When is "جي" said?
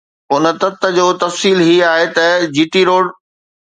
2.55-2.65